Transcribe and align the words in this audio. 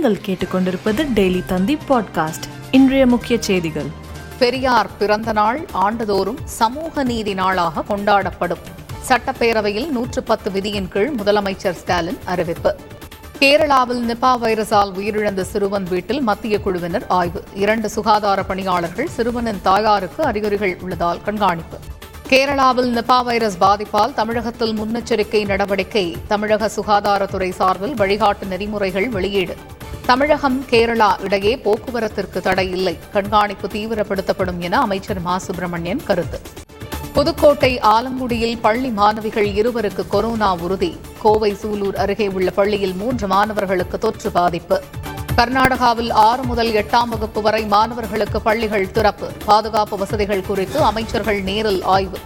நீங்கள் 0.00 0.20
கேட்டுக்கொண்டிருப்பது 0.26 1.06
டெய்லி 1.14 1.44
தந்தி 1.46 1.78
பாட்காஸ்ட். 1.88 2.42
இன்றைய 2.70 3.06
முக்கிய 3.06 3.42
செய்திகள். 3.42 3.86
பெரியார் 4.38 4.96
பிறந்த 4.98 5.32
நாள் 5.32 5.68
ஆண்டுதோறும் 5.72 6.38
சமூக 6.44 7.04
நீதி 7.04 7.34
நாளாக 7.34 7.82
கொண்டாடப்படும். 7.88 8.62
சட்டப்பேரவையில் 9.08 9.88
நூற்று 9.88 10.22
பத்து 10.22 10.50
விதியின் 10.50 10.88
கீழ் 10.88 11.12
முதலமைச்சர் 11.18 11.70
ஸ்டாலின் 11.70 12.18
அறிவிப்பு. 12.24 12.76
கேரளாவில் 13.40 14.14
நிபா 14.14 14.36
வைரஸால் 14.36 14.92
உயிரிழந்த 14.92 15.40
சிறுவன் 15.40 15.82
வீட்டில் 15.82 16.20
மத்திய 16.20 16.60
குழுவினர் 16.60 17.06
ஆய்வு. 17.08 17.44
இரண்டு 17.54 17.88
சுகாதார 17.88 18.42
பணியாளர்கள் 18.42 19.08
சிறுவனின் 19.08 19.60
தாயாருக்கு 19.62 20.24
அறிகுறிகள் 20.24 20.78
உள்ளதால் 20.82 21.22
கண்காணிப்பு. 21.22 21.76
கேரளாவில் 22.28 23.00
நிபா 23.00 23.24
வைரஸ் 23.24 23.58
பாதிப்பால் 23.60 24.14
தமிழகத்தில் 24.14 24.80
முன்னெச்சரிக்கை 24.80 25.46
நடவடிக்கை. 25.46 26.16
தமிழக 26.28 26.70
சுகாதாரத்துறை 26.76 27.50
சார்பில் 27.50 27.94
வழிகாட்டு 27.94 28.46
நெறிமுறைகள் 28.46 29.08
வெளியீடு. 29.08 29.56
தமிழகம் 30.10 30.64
கேரளா 30.70 31.22
இடையே 31.22 31.58
போக்குவரத்திற்கு 31.58 32.40
தடை 32.40 32.70
இல்லை. 32.70 32.98
கண்காணிப்பு 33.12 33.68
தீவிரப்படுத்தப்படும் 33.68 34.58
என 34.58 34.80
அமைச்சர் 34.80 35.20
மா. 35.20 35.38
சுப்பிரமணியன் 35.38 36.04
கருத்து. 36.04 36.40
புதுக்கோட்டை 37.12 37.80
ஆலங்குடியில் 37.80 38.58
பள்ளி 38.60 38.88
மாணவிகள் 38.88 39.46
இருவருக்கு 39.46 40.06
கொரோனா 40.08 40.54
உறுதி. 40.54 40.96
கோவை 41.22 41.56
சூலூர் 41.62 41.94
அருகே 41.94 42.28
உள்ள 42.28 42.50
பள்ளியில் 42.50 42.94
மூன்று 42.94 43.26
மாணவர்களுக்கு 43.26 43.98
தொற்று 43.98 44.30
பாதிப்பு. 44.30 44.82
கர்நாடகாவில் 45.36 46.12
ஆறு 46.12 46.42
முதல் 46.42 46.72
எட்டாம் 46.72 47.08
வகுப்பு 47.08 47.42
வரை 47.42 47.64
மாணவர்களுக்கு 47.64 48.40
பள்ளிகள் 48.40 48.90
திறப்பு. 48.90 49.30
பாதுகாப்பு 49.44 49.98
வசதிகள் 49.98 50.46
குறித்து 50.46 50.80
அமைச்சர்கள் 50.82 51.42
நேரில் 51.42 51.82
ஆய்வு. 51.82 52.18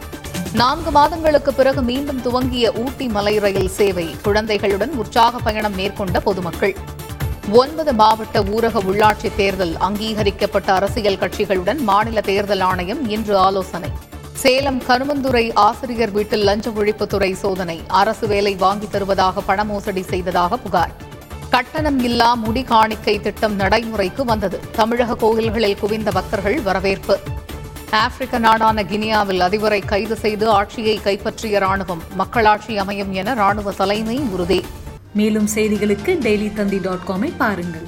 நான்கு 0.52 0.90
மாதங்களுக்கு 0.90 1.54
பிறகு 1.54 1.82
மீண்டும் 1.82 2.22
துவங்கிய 2.22 2.72
ஊட்டி 2.72 3.06
மலை 3.06 3.38
ரயில் 3.38 3.68
சேவை. 3.68 4.16
குழந்தைகளுடன் 4.22 4.90
உற்சாக 4.90 5.38
பயணம் 5.38 5.74
மேற்கொண்ட 5.74 6.20
பொதுமக்கள். 6.20 6.76
ஒன்பது 7.52 7.92
மாவட்ட 7.92 8.42
ஊரக 8.42 8.78
உள்ளாட்சி 8.92 9.34
தேர்தல் 9.36 9.76
அங்கீகரிக்கப்பட்ட 9.76 10.72
அரசியல் 10.72 11.16
கட்சிகளுடன் 11.16 11.78
மாநில 11.78 12.20
தேர்தல் 12.20 12.60
ஆணையம் 12.60 13.08
இன்று 13.08 13.38
ஆலோசனை. 13.38 13.90
சேலம் 14.32 14.82
கருமந்துறை 14.82 15.50
ஆசிரியர் 15.54 16.10
வீட்டில் 16.10 16.42
லஞ்ச 16.42 16.70
ஒழிப்புத்துறை 16.70 17.32
சோதனை. 17.32 17.80
அரசு 17.88 18.26
வேலை 18.26 18.54
வாங்கித் 18.54 18.92
தருவதாக 18.92 19.40
பண 19.40 19.64
மோசடி 19.64 20.02
செய்ததாக 20.02 20.56
புகார். 20.56 20.90
கட்டணம் 21.50 22.04
இல்லா 22.04 22.34
முடி 22.34 22.62
காணிக்கை 22.62 23.20
திட்டம் 23.20 23.54
நடைமுறைக்கு 23.54 24.24
வந்தது. 24.24 24.60
தமிழக 24.72 25.14
கோயில்களில் 25.14 25.78
குவிந்த 25.78 26.10
பக்தர்கள் 26.10 26.62
வரவேற்பு. 26.62 27.18
ஆப்பிரிக்க 27.90 28.38
நாடான 28.38 28.82
கினியாவில் 28.82 29.40
அதிபரை 29.40 29.84
கைது 29.84 30.16
செய்து 30.16 30.48
ஆட்சியை 30.48 30.96
கைப்பற்றிய 30.96 31.58
ராணுவம். 31.58 32.00
மக்களாட்சி 32.14 32.78
அமையும் 32.78 33.12
என 33.12 33.34
ராணுவ 33.34 33.72
தலைமை 33.72 34.18
உறுதி. 34.18 34.64
மேலும் 35.18 35.48
செய்திகளுக்கு 35.54 36.12
டெய்லி 36.24 36.48
தந்தி 36.58 36.78
டாட் 36.86 37.06
காமை 37.08 37.30
பாருங்கள். 37.42 37.86